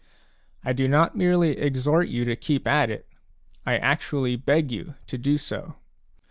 I 0.65 0.73
do 0.73 0.87
not 0.87 1.15
merely 1.15 1.59
exhort 1.59 2.07
you 2.07 2.25
to 2.25 2.35
keep 2.35 2.65
at 2.67 2.89
it; 2.89 3.07
I 3.67 3.77
actually 3.77 4.35
beg 4.35 4.71
you 4.71 4.95
to 5.05 5.17
do 5.19 5.37
so. 5.37 5.75